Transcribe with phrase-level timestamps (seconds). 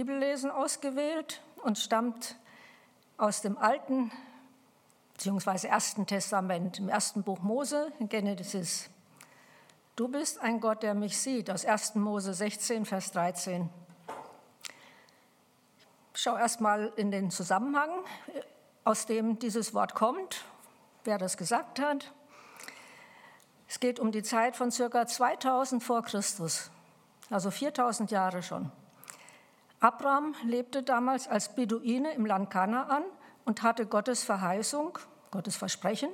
[0.00, 2.36] Bibellesen ausgewählt und stammt
[3.18, 4.10] aus dem Alten
[5.12, 5.66] bzw.
[5.66, 8.88] Ersten Testament, im ersten Buch Mose, in Genesis.
[9.96, 11.96] Du bist ein Gott, der mich sieht, aus 1.
[11.96, 13.68] Mose 16, Vers 13.
[16.14, 17.90] Schau erstmal in den Zusammenhang,
[18.84, 20.46] aus dem dieses Wort kommt,
[21.04, 22.10] wer das gesagt hat.
[23.68, 26.70] Es geht um die Zeit von circa 2000 vor Christus,
[27.28, 28.72] also 4000 Jahre schon.
[29.80, 33.02] Abraham lebte damals als Beduine im Land Kanaan
[33.46, 34.98] und hatte Gottes Verheißung,
[35.30, 36.10] Gottes Versprechen,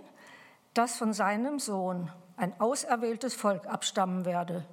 [0.72, 4.64] dass von seinem Sohn ein auserwähltes Volk abstammen werde.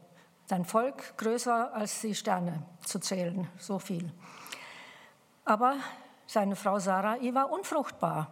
[0.45, 4.11] Sein Volk größer als die Sterne zu zählen, so viel.
[5.43, 5.77] Aber
[6.27, 8.31] seine Frau Sarai war unfruchtbar.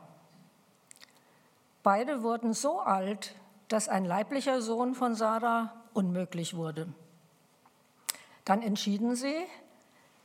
[1.81, 3.35] Beide wurden so alt,
[3.67, 6.87] dass ein leiblicher Sohn von Sarah unmöglich wurde.
[8.45, 9.35] Dann entschieden sie,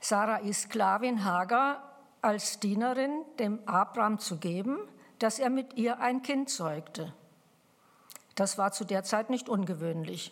[0.09, 1.83] Sarais Sklavin Hagar
[2.23, 4.79] als Dienerin dem Abraham zu geben,
[5.19, 7.13] dass er mit ihr ein Kind zeugte.
[8.37, 10.31] Das war zu der Zeit nicht ungewöhnlich.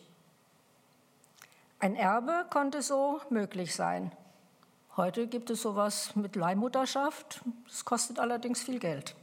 [1.80, 4.12] Ein Erbe konnte so möglich sein.
[4.97, 7.42] Heute gibt es sowas mit Leihmutterschaft.
[7.67, 9.17] Das kostet allerdings viel Geld.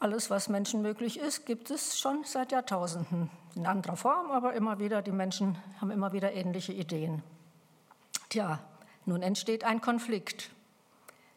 [0.00, 3.30] Alles, was Menschen möglich ist, gibt es schon seit Jahrtausenden.
[3.54, 7.22] In anderer Form, aber immer wieder, die Menschen haben immer wieder ähnliche Ideen.
[8.28, 8.58] Tja,
[9.06, 10.50] nun entsteht ein Konflikt.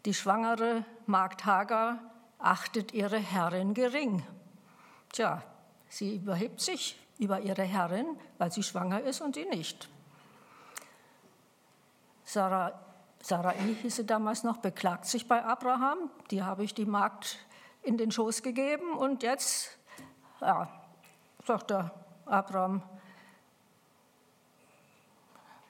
[0.05, 1.99] Die schwangere Magd Hagar
[2.37, 4.23] achtet ihre Herrin gering.
[5.13, 5.43] Tja,
[5.87, 9.89] sie überhebt sich über ihre Herrin, weil sie schwanger ist und sie nicht.
[12.25, 12.73] Sarah,
[13.21, 16.09] Sarai hieß sie damals noch, beklagt sich bei Abraham.
[16.31, 17.37] Die habe ich die Magd
[17.83, 19.77] in den Schoß gegeben und jetzt,
[20.39, 20.67] ja,
[21.45, 21.91] sagt der
[22.25, 22.81] Abraham,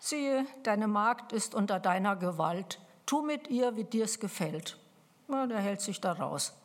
[0.01, 4.77] siehe, deine Magd ist unter deiner Gewalt, tu mit ihr, wie dir's gefällt.
[5.29, 6.57] Ja, der hält sich da raus.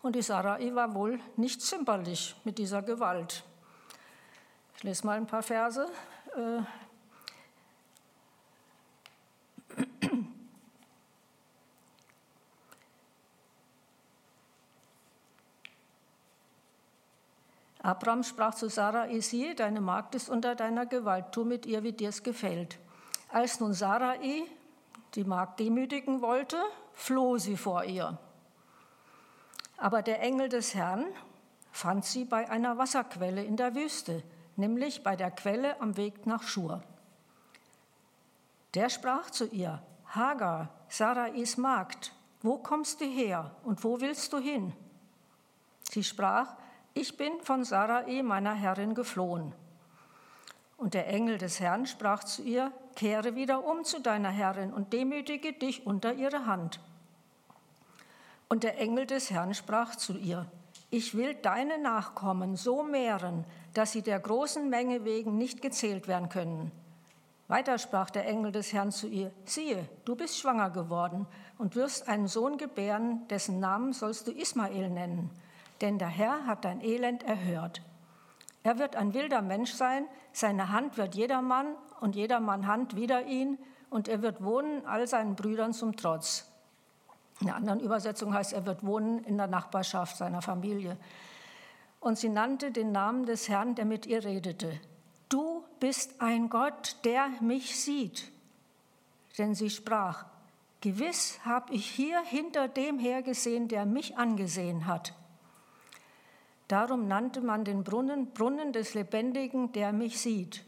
[0.00, 3.44] Und die Sarai war wohl nicht zimperlich mit dieser Gewalt.
[4.76, 5.86] Ich lese mal ein paar Verse.
[17.82, 21.92] Abraham sprach zu Sarai, siehe, deine Magd ist unter deiner Gewalt, tu mit ihr, wie
[21.92, 22.78] dir's gefällt.
[23.28, 24.44] Als nun Sarai
[25.14, 26.56] die Magd demütigen wollte,
[26.92, 28.18] floh sie vor ihr.
[29.78, 31.06] Aber der Engel des Herrn
[31.72, 34.22] fand sie bei einer Wasserquelle in der Wüste,
[34.54, 36.82] nämlich bei der Quelle am Weg nach Schur.
[38.74, 44.38] Der sprach zu ihr, Hagar, Sarais Magd, wo kommst du her und wo willst du
[44.38, 44.72] hin?
[45.90, 46.54] Sie sprach,
[46.94, 49.54] ich bin von Sarai, meiner Herrin, geflohen.
[50.76, 54.92] Und der Engel des Herrn sprach zu ihr, kehre wieder um zu deiner Herrin und
[54.92, 56.80] demütige dich unter ihre Hand.
[58.48, 60.46] Und der Engel des Herrn sprach zu ihr,
[60.90, 66.28] ich will deine Nachkommen so mehren, dass sie der großen Menge wegen nicht gezählt werden
[66.28, 66.70] können.
[67.48, 71.26] Weiter sprach der Engel des Herrn zu ihr, siehe, du bist schwanger geworden
[71.56, 75.30] und wirst einen Sohn gebären, dessen Namen sollst du Ismael nennen
[75.82, 77.82] denn der Herr hat dein Elend erhört.
[78.62, 83.58] Er wird ein wilder Mensch sein, seine Hand wird jedermann und jedermann Hand wider ihn,
[83.90, 86.50] und er wird wohnen all seinen Brüdern zum Trotz.
[87.40, 90.96] In einer anderen Übersetzung heißt, er wird wohnen in der Nachbarschaft seiner Familie.
[92.00, 94.80] Und sie nannte den Namen des Herrn, der mit ihr redete.
[95.28, 98.30] Du bist ein Gott, der mich sieht.
[99.36, 100.24] Denn sie sprach,
[100.80, 105.14] Gewiss habe ich hier hinter dem hergesehen, der mich angesehen hat.
[106.72, 110.64] Darum nannte man den Brunnen Brunnen des Lebendigen, der mich sieht.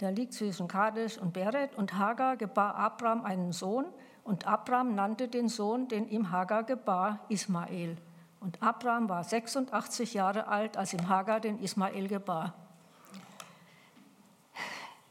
[0.00, 3.84] Der liegt zwischen Kadesh und Beret und Hagar gebar Abraham einen Sohn
[4.24, 7.98] und Abraham nannte den Sohn, den ihm Hagar gebar, Ismael.
[8.40, 12.54] Und Abraham war 86 Jahre alt, als ihm Hagar den Ismael gebar.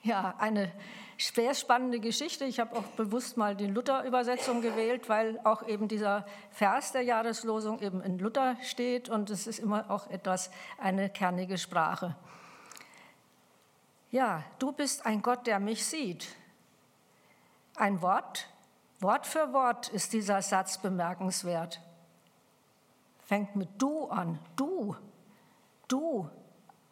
[0.01, 0.71] Ja, eine
[1.19, 2.45] sehr spannende Geschichte.
[2.45, 7.81] Ich habe auch bewusst mal die Luther-Übersetzung gewählt, weil auch eben dieser Vers der Jahreslosung
[7.81, 12.15] eben in Luther steht und es ist immer auch etwas eine kernige Sprache.
[14.11, 16.27] Ja, du bist ein Gott, der mich sieht.
[17.75, 18.47] Ein Wort,
[18.99, 21.79] Wort für Wort ist dieser Satz bemerkenswert.
[23.25, 24.95] Fängt mit du an, du,
[25.87, 26.29] du.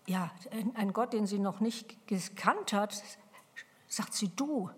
[0.06, 0.32] Ja,
[0.76, 3.02] ein Gott, den sie noch nicht gekannt hat,
[3.88, 4.70] sagt sie du.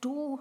[0.00, 0.40] Du,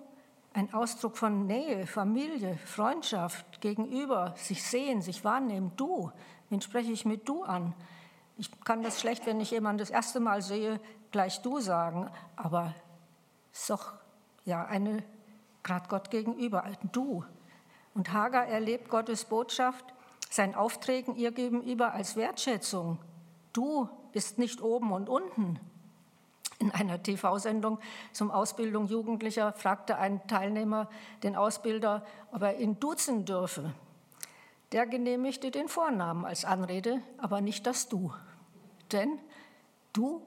[0.53, 5.71] ein Ausdruck von Nähe, Familie, Freundschaft, gegenüber, sich sehen, sich wahrnehmen.
[5.75, 6.11] Du,
[6.49, 7.73] wen spreche ich mit du an?
[8.37, 10.79] Ich kann das schlecht, wenn ich jemanden das erste Mal sehe,
[11.11, 12.73] gleich du sagen, aber
[13.51, 13.93] es ist doch
[14.45, 15.03] Ja, eine
[15.63, 17.25] gerade Gott gegenüber, du.
[17.93, 19.85] Und Hagar erlebt Gottes Botschaft,
[20.29, 22.99] sein Auftreten ihr gegenüber als Wertschätzung.
[23.51, 25.59] Du bist nicht oben und unten.
[26.59, 27.79] In einer TV-Sendung
[28.13, 30.89] zum Ausbildung Jugendlicher fragte ein Teilnehmer
[31.23, 33.73] den Ausbilder, ob er ihn duzen dürfe.
[34.71, 38.13] Der genehmigte den Vornamen als Anrede, aber nicht das Du.
[38.91, 39.19] Denn
[39.93, 40.21] du,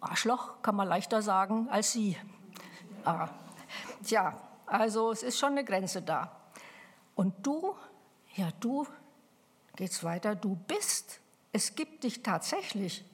[0.00, 2.16] Arschloch, kann man leichter sagen als sie.
[3.04, 3.28] Ah.
[4.04, 4.36] Tja,
[4.66, 6.36] also es ist schon eine Grenze da.
[7.14, 7.74] Und du,
[8.34, 8.86] ja du,
[9.76, 11.20] geht's weiter, du bist.
[11.52, 13.04] Es gibt dich tatsächlich.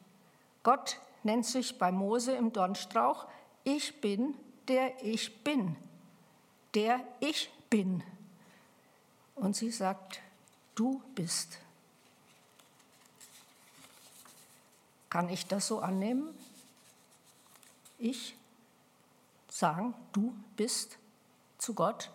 [0.62, 3.26] Gott nennt sich bei Mose im Dornstrauch,
[3.65, 4.35] ich bin,
[4.69, 5.76] der ich bin.
[6.75, 8.03] Der ich bin.
[9.35, 10.20] Und sie sagt,
[10.75, 11.59] du bist.
[15.11, 16.35] Kann ich das so annehmen?
[17.99, 18.37] Ich
[19.49, 20.99] sagen, du bist
[21.56, 22.11] zu Gott?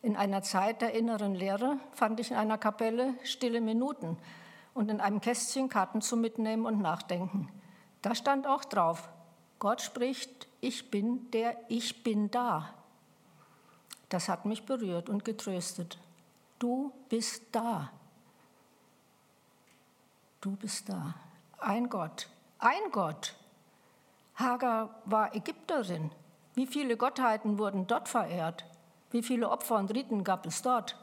[0.00, 4.16] In einer Zeit der inneren Lehre fand ich in einer Kapelle stille Minuten
[4.78, 7.48] und in einem Kästchen Karten zum Mitnehmen und Nachdenken.
[8.00, 9.08] Da stand auch drauf,
[9.58, 12.72] Gott spricht, ich bin der, ich bin da.
[14.08, 15.98] Das hat mich berührt und getröstet.
[16.60, 17.90] Du bist da.
[20.40, 21.14] Du bist da.
[21.58, 22.28] Ein Gott,
[22.60, 23.34] ein Gott.
[24.36, 26.12] Hagar war Ägypterin.
[26.54, 28.64] Wie viele Gottheiten wurden dort verehrt?
[29.10, 30.96] Wie viele Opfer und Riten gab es dort?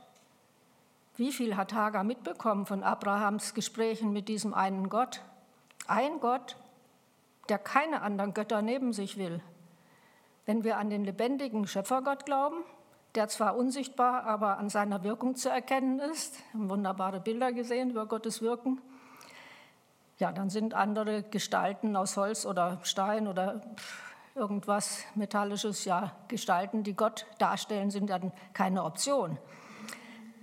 [1.18, 5.22] Wie viel hat Hagar mitbekommen von Abrahams Gesprächen mit diesem einen Gott?
[5.88, 6.58] Ein Gott,
[7.48, 9.42] der keine anderen Götter neben sich will.
[10.46, 12.58] Wenn wir an den lebendigen Schöpfergott glauben,
[13.16, 18.08] der zwar unsichtbar, aber an seiner Wirkung zu erkennen ist, haben wunderbare Bilder gesehen über
[18.08, 18.82] Gottes Wirken,
[20.18, 23.62] ja, dann sind andere Gestalten aus Holz oder Stein oder
[24.34, 29.38] irgendwas Metallisches, ja, Gestalten, die Gott darstellen, sind dann keine Option.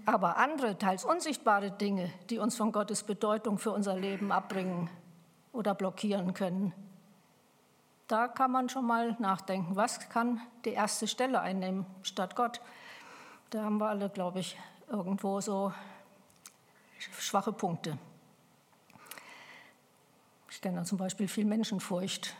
[0.04, 4.90] Aber andere, teils unsichtbare Dinge, die uns von Gottes Bedeutung für unser Leben abbringen
[5.52, 6.72] oder blockieren können,
[8.08, 12.60] da kann man schon mal nachdenken, was kann die erste Stelle einnehmen statt Gott.
[13.50, 14.58] Da haben wir alle, glaube ich,
[14.88, 15.72] irgendwo so
[16.98, 17.96] schwache Punkte.
[20.50, 22.34] Ich kenne dann zum Beispiel viel Menschenfurcht.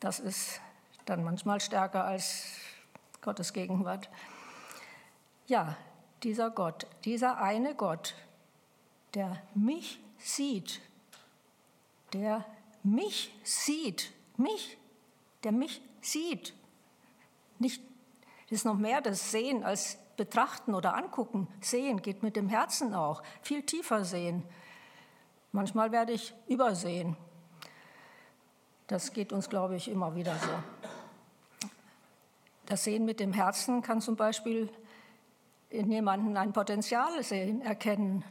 [0.00, 0.60] Das ist
[1.04, 2.56] dann manchmal stärker als
[3.20, 4.08] Gottes Gegenwart.
[5.46, 5.76] Ja,
[6.22, 8.14] dieser Gott, dieser eine Gott,
[9.14, 10.80] der mich sieht,
[12.12, 12.44] der
[12.82, 14.78] mich sieht, mich,
[15.44, 16.54] der mich sieht.
[17.58, 17.82] Nicht,
[18.50, 21.48] ist noch mehr das Sehen als betrachten oder angucken.
[21.60, 24.42] Sehen geht mit dem Herzen auch, viel tiefer sehen.
[25.52, 27.16] Manchmal werde ich übersehen.
[28.86, 31.68] Das geht uns, glaube ich, immer wieder so.
[32.66, 34.68] Das Sehen mit dem Herzen kann zum Beispiel
[35.70, 38.24] in jemandem ein Potenzial sehen, erkennen.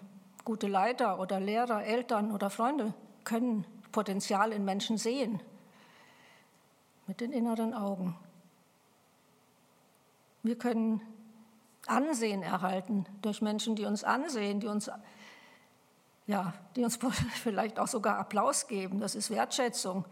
[0.43, 2.93] Gute Leiter oder Lehrer, Eltern oder Freunde
[3.23, 5.41] können Potenzial in Menschen sehen
[7.05, 8.15] mit den inneren Augen.
[10.43, 11.01] Wir können
[11.85, 14.89] Ansehen erhalten durch Menschen, die uns ansehen, die uns,
[16.25, 16.99] ja, die uns
[17.43, 18.99] vielleicht auch sogar Applaus geben.
[18.99, 20.05] Das ist Wertschätzung,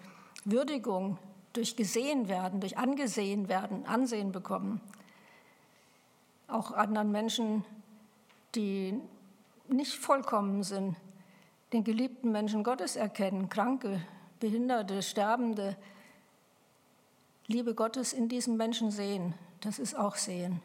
[0.46, 1.18] Würdigung,
[1.54, 4.82] durch gesehen werden, durch angesehen werden, Ansehen bekommen.
[6.48, 7.66] Auch anderen Menschen,
[8.54, 9.00] die
[9.68, 10.96] nicht vollkommen sind,
[11.74, 14.02] den geliebten Menschen Gottes erkennen, Kranke,
[14.40, 15.76] Behinderte, Sterbende,
[17.48, 20.62] Liebe Gottes in diesem Menschen sehen, das ist auch sehen.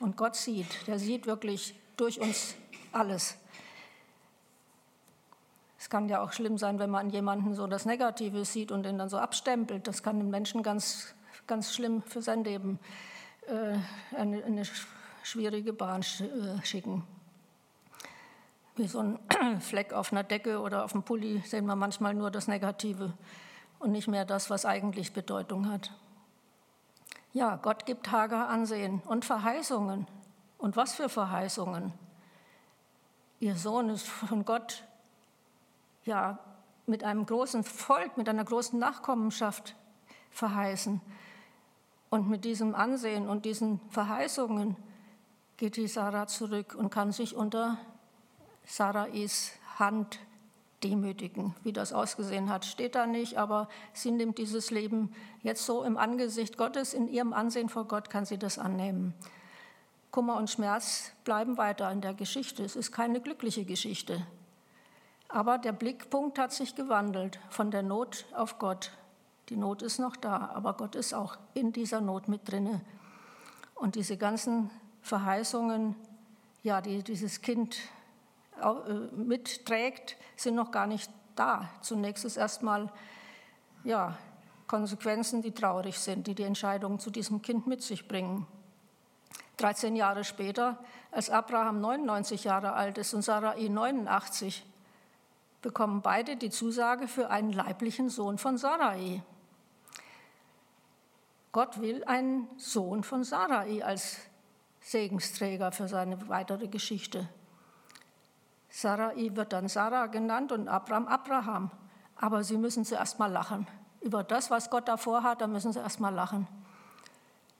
[0.00, 2.54] Und Gott sieht, der sieht wirklich durch uns
[2.92, 3.36] alles.
[5.78, 8.98] Es kann ja auch schlimm sein, wenn man jemanden so das Negative sieht und den
[8.98, 9.86] dann so abstempelt.
[9.86, 11.14] Das kann den Menschen ganz,
[11.46, 12.78] ganz schlimm für sein Leben
[13.46, 13.78] äh,
[14.16, 14.62] eine, eine,
[15.26, 17.02] schwierige Bahn äh, schicken.
[18.76, 19.18] Wie so ein
[19.60, 23.12] Fleck auf einer Decke oder auf dem Pulli sehen wir manchmal nur das Negative
[23.80, 25.90] und nicht mehr das, was eigentlich Bedeutung hat.
[27.32, 30.06] Ja, Gott gibt Hagar Ansehen und Verheißungen.
[30.58, 31.92] Und was für Verheißungen?
[33.40, 34.84] Ihr Sohn ist von Gott
[36.04, 36.38] ja
[36.86, 39.74] mit einem großen Volk, mit einer großen Nachkommenschaft
[40.30, 41.00] verheißen.
[42.10, 44.76] Und mit diesem Ansehen und diesen Verheißungen
[45.56, 47.78] geht die Sarah zurück und kann sich unter
[48.64, 50.18] Sarais Hand
[50.82, 51.54] demütigen.
[51.62, 55.96] Wie das ausgesehen hat, steht da nicht, aber sie nimmt dieses Leben jetzt so im
[55.96, 59.14] Angesicht Gottes, in ihrem Ansehen vor Gott kann sie das annehmen.
[60.10, 62.64] Kummer und Schmerz bleiben weiter in der Geschichte.
[62.64, 64.26] Es ist keine glückliche Geschichte.
[65.28, 68.92] Aber der Blickpunkt hat sich gewandelt von der Not auf Gott.
[69.48, 72.80] Die Not ist noch da, aber Gott ist auch in dieser Not mit drinne.
[73.74, 74.70] Und diese ganzen
[75.06, 75.94] Verheißungen,
[76.64, 77.78] ja, die dieses Kind
[78.60, 81.68] äh, mitträgt, sind noch gar nicht da.
[81.80, 82.90] Zunächst ist erstmal
[83.84, 84.18] ja,
[84.66, 88.48] Konsequenzen, die traurig sind, die die Entscheidung zu diesem Kind mit sich bringen.
[89.58, 90.76] 13 Jahre später,
[91.12, 94.66] als Abraham 99 Jahre alt ist und Sarai 89,
[95.62, 99.22] bekommen beide die Zusage für einen leiblichen Sohn von Sarai.
[101.52, 104.18] Gott will einen Sohn von Sarai als
[104.86, 107.28] Segensträger für seine weitere Geschichte.
[108.70, 111.70] Sarai wird dann Sarah genannt und Abraham Abraham.
[112.14, 113.66] Aber sie müssen zuerst mal lachen.
[114.00, 116.46] Über das, was Gott davor hat, da müssen sie erst mal lachen.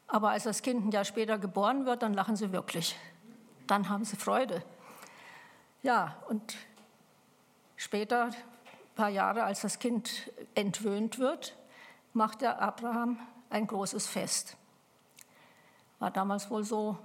[0.07, 2.97] Aber als das Kind ein Jahr später geboren wird, dann lachen sie wirklich.
[3.67, 4.63] Dann haben sie Freude.
[5.83, 6.57] Ja, und
[7.75, 8.35] später, ein
[8.95, 11.57] paar Jahre, als das Kind entwöhnt wird,
[12.13, 13.19] macht der Abraham
[13.51, 14.57] ein großes Fest.
[15.99, 16.97] War damals wohl so,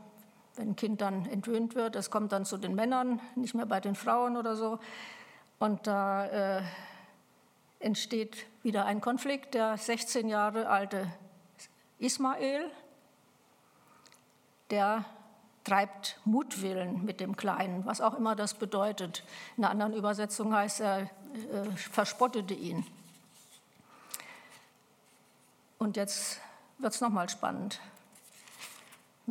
[0.62, 3.80] wenn ein Kind dann entwöhnt wird, es kommt dann zu den Männern, nicht mehr bei
[3.80, 4.78] den Frauen oder so.
[5.58, 6.62] Und da äh,
[7.80, 9.56] entsteht wieder ein Konflikt.
[9.56, 11.08] Der 16 Jahre alte
[11.98, 12.70] Ismael,
[14.70, 15.04] der
[15.64, 19.24] treibt Mutwillen mit dem Kleinen, was auch immer das bedeutet.
[19.58, 21.08] In einer anderen Übersetzung heißt er, äh,
[21.76, 22.86] verspottete ihn.
[25.80, 26.40] Und jetzt
[26.78, 27.80] wird es nochmal spannend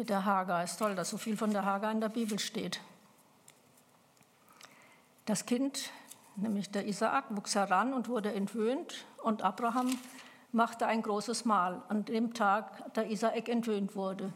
[0.01, 0.65] mit der Hagar.
[0.65, 2.81] Ist toll, dass so viel von der Hagar in der Bibel steht.
[5.27, 5.91] Das Kind,
[6.37, 9.99] nämlich der Isaak, wuchs heran und wurde entwöhnt und Abraham
[10.53, 14.33] machte ein großes Mahl an dem Tag, da Isaak entwöhnt wurde.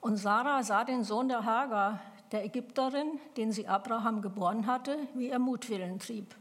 [0.00, 2.00] Und Sarah sah den Sohn der Hagar,
[2.32, 6.34] der Ägypterin, den sie Abraham geboren hatte, wie er Mutwillen trieb.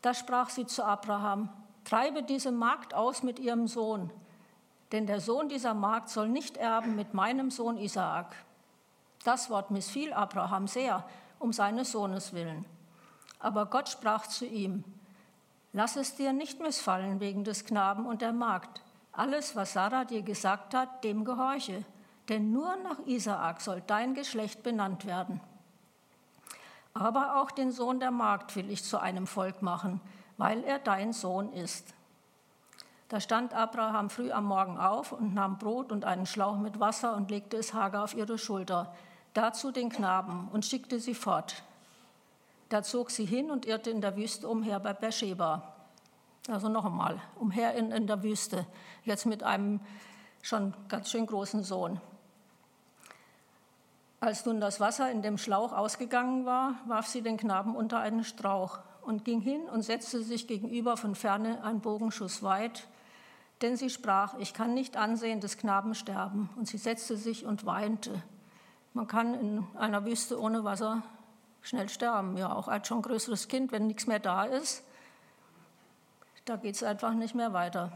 [0.00, 1.50] Da sprach sie zu Abraham,
[1.84, 4.10] treibe diese Magd aus mit ihrem Sohn,
[4.92, 8.36] denn der Sohn dieser Magd soll nicht erben mit meinem Sohn Isaak.
[9.24, 11.04] Das Wort missfiel Abraham sehr,
[11.38, 12.64] um seines Sohnes willen.
[13.38, 14.84] Aber Gott sprach zu ihm,
[15.74, 18.82] Lass es dir nicht missfallen wegen des Knaben und der Magd.
[19.10, 21.82] Alles, was Sarah dir gesagt hat, dem gehorche,
[22.28, 25.40] denn nur nach Isaak soll dein Geschlecht benannt werden.
[26.92, 30.02] Aber auch den Sohn der Magd will ich zu einem Volk machen,
[30.36, 31.94] weil er dein Sohn ist.
[33.12, 37.14] Da stand Abraham früh am Morgen auf und nahm Brot und einen Schlauch mit Wasser
[37.14, 38.94] und legte es Hagar auf ihre Schulter,
[39.34, 41.62] dazu den Knaben und schickte sie fort.
[42.70, 45.74] Da zog sie hin und irrte in der Wüste umher bei Beersheba.
[46.48, 48.64] Also noch einmal, umher in, in der Wüste,
[49.04, 49.80] jetzt mit einem
[50.40, 52.00] schon ganz schön großen Sohn.
[54.20, 58.24] Als nun das Wasser in dem Schlauch ausgegangen war, warf sie den Knaben unter einen
[58.24, 62.88] Strauch und ging hin und setzte sich gegenüber von ferne ein Bogenschuss weit
[63.62, 66.50] denn sie sprach, ich kann nicht ansehen des Knaben sterben.
[66.56, 68.22] Und sie setzte sich und weinte.
[68.92, 71.02] Man kann in einer Wüste ohne Wasser
[71.62, 74.84] schnell sterben, ja auch als schon größeres Kind, wenn nichts mehr da ist.
[76.44, 77.92] Da geht es einfach nicht mehr weiter.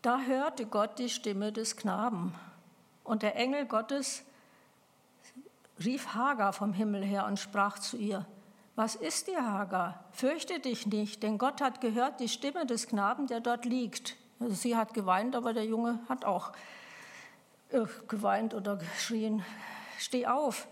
[0.00, 2.34] Da hörte Gott die Stimme des Knaben.
[3.02, 4.22] Und der Engel Gottes
[5.84, 8.24] rief Hagar vom Himmel her und sprach zu ihr,
[8.78, 10.04] was ist dir, Hagar?
[10.12, 14.16] Fürchte dich nicht, denn Gott hat gehört die Stimme des Knaben, der dort liegt.
[14.38, 16.52] Also sie hat geweint, aber der Junge hat auch
[17.70, 19.44] äh, geweint oder geschrien.
[19.98, 20.68] Steh auf,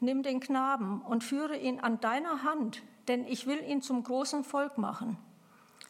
[0.00, 4.44] nimm den Knaben und führe ihn an deiner Hand, denn ich will ihn zum großen
[4.44, 5.18] Volk machen.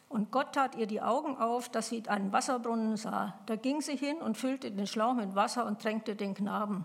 [0.09, 3.39] Und Gott tat ihr die Augen auf, dass sie einen Wasserbrunnen sah.
[3.45, 6.83] Da ging sie hin und füllte den Schlauch mit Wasser und tränkte den Knaben.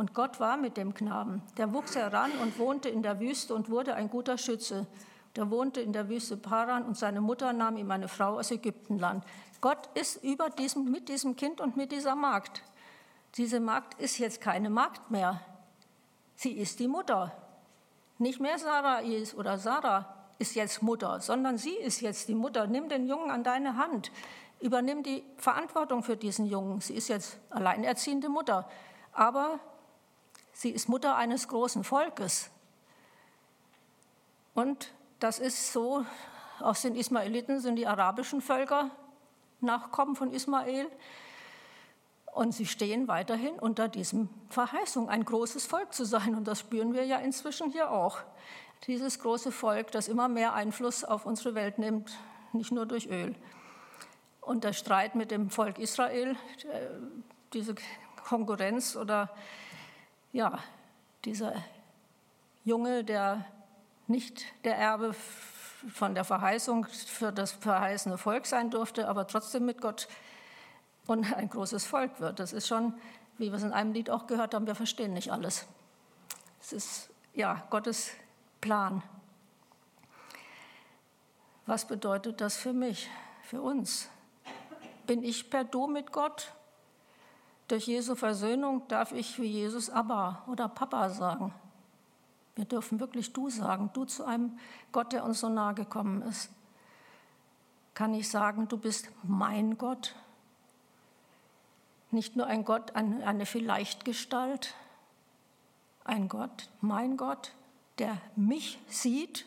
[0.00, 1.42] Und Gott war mit dem Knaben.
[1.58, 4.86] Der wuchs heran und wohnte in der Wüste und wurde ein guter Schütze.
[5.36, 9.22] Der wohnte in der Wüste Paran und seine Mutter nahm ihm eine Frau aus Ägyptenland.
[9.60, 12.62] Gott ist über diesem, mit diesem Kind und mit dieser Magd.
[13.34, 15.42] Diese Magd ist jetzt keine Magd mehr.
[16.34, 17.32] Sie ist die Mutter.
[18.16, 22.66] Nicht mehr Sarah ist oder Sarah ist jetzt Mutter, sondern sie ist jetzt die Mutter.
[22.66, 24.10] Nimm den Jungen an deine Hand.
[24.60, 26.80] Übernimm die Verantwortung für diesen Jungen.
[26.80, 28.66] Sie ist jetzt alleinerziehende Mutter.
[29.12, 29.60] Aber
[30.60, 32.50] Sie ist Mutter eines großen Volkes.
[34.52, 36.04] Und das ist so,
[36.58, 38.90] aus den Ismaeliten sind die arabischen Völker
[39.62, 40.86] Nachkommen von Ismael.
[42.26, 46.34] Und sie stehen weiterhin unter diesem Verheißung, ein großes Volk zu sein.
[46.34, 48.18] Und das spüren wir ja inzwischen hier auch.
[48.86, 52.12] Dieses große Volk, das immer mehr Einfluss auf unsere Welt nimmt,
[52.52, 53.34] nicht nur durch Öl.
[54.42, 56.36] Und der Streit mit dem Volk Israel,
[56.70, 56.86] äh,
[57.54, 57.76] diese
[58.28, 59.30] Konkurrenz oder
[60.32, 60.58] ja,
[61.24, 61.54] dieser
[62.64, 63.44] Junge, der
[64.06, 65.14] nicht der Erbe
[65.88, 70.08] von der Verheißung für das verheißene Volk sein durfte, aber trotzdem mit Gott
[71.06, 72.38] und ein großes Volk wird.
[72.38, 72.94] Das ist schon,
[73.38, 75.66] wie wir es in einem Lied auch gehört haben, wir verstehen nicht alles.
[76.60, 78.10] Es ist ja Gottes
[78.60, 79.02] Plan.
[81.66, 83.08] Was bedeutet das für mich,
[83.42, 84.08] für uns?
[85.06, 86.52] Bin ich per Du mit Gott?
[87.70, 91.54] Durch Jesu Versöhnung darf ich wie Jesus Abba oder Papa sagen.
[92.56, 94.58] Wir dürfen wirklich Du sagen, Du zu einem
[94.90, 96.50] Gott, der uns so nahe gekommen ist.
[97.94, 100.16] Kann ich sagen, du bist mein Gott?
[102.10, 104.74] Nicht nur ein Gott, eine Vielleichtgestalt,
[106.02, 107.52] ein Gott, mein Gott,
[108.00, 109.46] der mich sieht.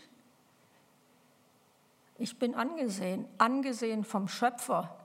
[2.18, 4.98] Ich bin angesehen, angesehen vom Schöpfer,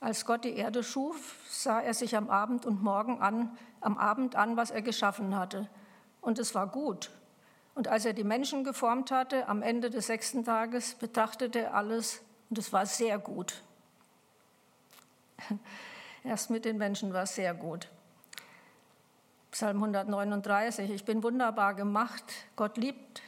[0.00, 4.36] als Gott die Erde schuf, sah er sich am Abend und Morgen an, am Abend
[4.36, 5.68] an, was er geschaffen hatte.
[6.20, 7.10] Und es war gut.
[7.74, 12.22] Und als er die Menschen geformt hatte, am Ende des sechsten Tages, betrachtete er alles
[12.50, 13.62] und es war sehr gut.
[16.24, 17.88] Erst mit den Menschen war es sehr gut.
[19.50, 22.24] Psalm 139, ich bin wunderbar gemacht.
[22.54, 23.22] Gott liebt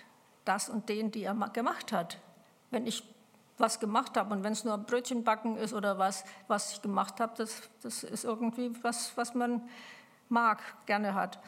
[0.44, 2.18] das und den, die er gemacht hat.
[2.70, 3.09] Wenn ich
[3.60, 4.34] was gemacht habe.
[4.34, 8.02] Und wenn es nur Brötchen backen ist oder was, was ich gemacht habe, das, das
[8.02, 9.62] ist irgendwie was, was man
[10.28, 11.38] mag, gerne hat.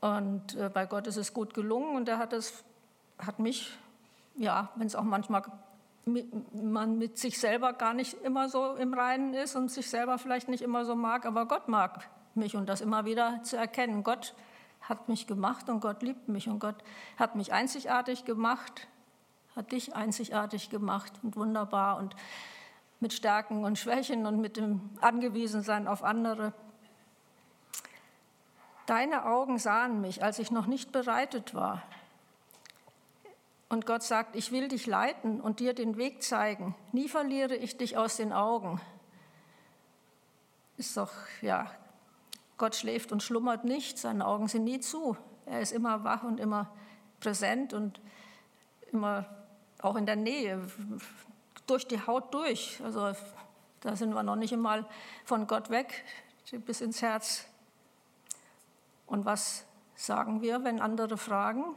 [0.00, 2.64] Und äh, bei Gott ist es gut gelungen und er hat, es,
[3.18, 3.76] hat mich,
[4.36, 5.42] ja, wenn es auch manchmal
[6.06, 10.18] mit, man mit sich selber gar nicht immer so im Reinen ist und sich selber
[10.18, 14.02] vielleicht nicht immer so mag, aber Gott mag mich und das immer wieder zu erkennen.
[14.02, 14.34] Gott
[14.80, 16.76] hat mich gemacht und Gott liebt mich und Gott
[17.18, 18.88] hat mich einzigartig gemacht
[19.60, 22.16] hat dich einzigartig gemacht und wunderbar und
[22.98, 26.54] mit Stärken und Schwächen und mit dem Angewiesensein auf andere.
[28.86, 31.82] Deine Augen sahen mich, als ich noch nicht bereitet war.
[33.68, 36.74] Und Gott sagt, ich will dich leiten und dir den Weg zeigen.
[36.92, 38.80] Nie verliere ich dich aus den Augen.
[40.78, 41.12] Ist doch,
[41.42, 41.70] ja,
[42.56, 45.18] Gott schläft und schlummert nicht, seine Augen sind nie zu.
[45.44, 46.72] Er ist immer wach und immer
[47.20, 48.00] präsent und
[48.90, 49.39] immer
[49.82, 50.66] auch in der Nähe,
[51.66, 52.80] durch die Haut durch.
[52.84, 53.12] Also
[53.80, 54.86] da sind wir noch nicht einmal
[55.24, 56.04] von Gott weg,
[56.66, 57.46] bis ins Herz.
[59.06, 59.64] Und was
[59.94, 61.76] sagen wir, wenn andere fragen?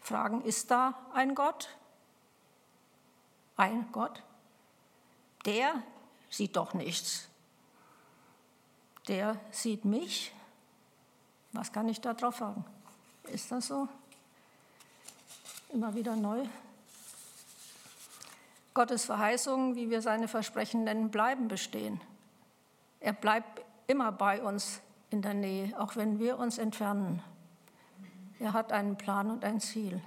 [0.00, 1.68] Fragen, ist da ein Gott?
[3.56, 4.22] Ein Gott?
[5.44, 5.82] Der
[6.30, 7.28] sieht doch nichts.
[9.08, 10.32] Der sieht mich.
[11.52, 12.64] Was kann ich darauf sagen?
[13.24, 13.88] Ist das so?
[15.70, 16.44] Immer wieder neu.
[18.78, 22.00] Gottes Verheißungen, wie wir seine Versprechen nennen, bleiben bestehen.
[23.00, 27.20] Er bleibt immer bei uns in der Nähe, auch wenn wir uns entfernen.
[28.38, 30.00] Er hat einen Plan und ein Ziel.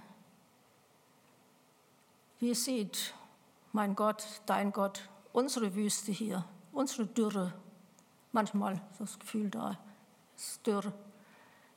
[2.39, 3.13] Wie sieht
[3.73, 7.51] mein Gott, dein Gott, unsere Wüste hier, unsere Dürre?
[8.31, 9.77] Manchmal das Gefühl da,
[10.37, 10.93] es ist dürr,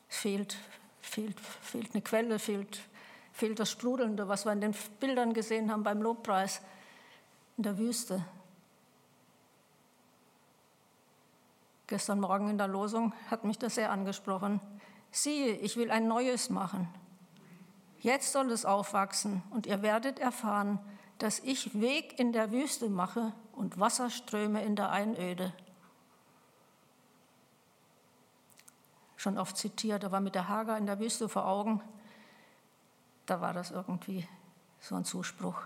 [0.08, 0.56] es fehlt,
[1.00, 2.82] fehlt, fehlt eine Quelle, fehlt,
[3.32, 6.62] fehlt das Sprudelnde, was wir in den Bildern gesehen haben beim Lobpreis
[7.56, 8.24] in der Wüste.
[11.86, 14.60] Gestern Morgen in der Losung hat mich das sehr angesprochen.
[15.10, 16.88] Siehe, ich will ein Neues machen.
[18.00, 20.78] Jetzt soll es aufwachsen und ihr werdet erfahren,
[21.18, 25.52] dass ich Weg in der Wüste mache und Wasserströme in der Einöde.
[29.16, 31.80] Schon oft zitiert, aber mit der Hager in der Wüste vor Augen,
[33.26, 34.26] da war das irgendwie
[34.80, 35.62] so ein Zuspruch.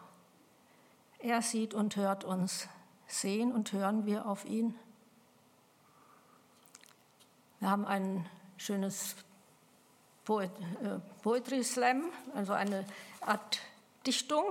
[1.19, 2.69] Er sieht und hört uns.
[3.07, 4.75] Sehen und hören wir auf ihn.
[7.59, 8.29] Wir haben ein
[8.59, 9.17] schönes
[10.29, 10.49] äh,
[11.23, 12.05] Poetry Slam,
[12.35, 12.85] also eine
[13.23, 13.61] Art
[14.07, 14.45] Dichtung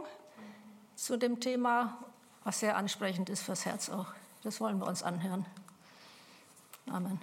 [0.96, 2.00] zu dem Thema,
[2.44, 4.08] was sehr ansprechend ist fürs Herz auch.
[4.44, 5.46] Das wollen wir uns anhören.
[6.90, 7.22] Amen.